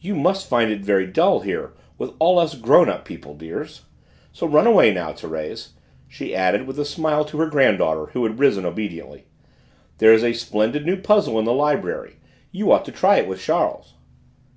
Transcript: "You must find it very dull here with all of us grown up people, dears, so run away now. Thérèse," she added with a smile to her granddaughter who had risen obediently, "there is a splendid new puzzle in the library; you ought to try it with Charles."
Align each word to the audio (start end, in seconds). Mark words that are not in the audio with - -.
"You 0.00 0.16
must 0.16 0.48
find 0.48 0.72
it 0.72 0.80
very 0.80 1.06
dull 1.06 1.38
here 1.38 1.72
with 1.96 2.14
all 2.18 2.40
of 2.40 2.46
us 2.48 2.56
grown 2.56 2.88
up 2.88 3.04
people, 3.04 3.32
dears, 3.34 3.82
so 4.32 4.44
run 4.44 4.66
away 4.66 4.92
now. 4.92 5.12
Thérèse," 5.12 5.74
she 6.08 6.34
added 6.34 6.66
with 6.66 6.80
a 6.80 6.84
smile 6.84 7.24
to 7.26 7.38
her 7.38 7.46
granddaughter 7.46 8.06
who 8.06 8.24
had 8.24 8.40
risen 8.40 8.66
obediently, 8.66 9.22
"there 9.98 10.12
is 10.12 10.24
a 10.24 10.32
splendid 10.32 10.84
new 10.84 10.96
puzzle 10.96 11.38
in 11.38 11.44
the 11.44 11.52
library; 11.52 12.16
you 12.50 12.72
ought 12.72 12.84
to 12.86 12.90
try 12.90 13.18
it 13.18 13.28
with 13.28 13.38
Charles." 13.38 13.94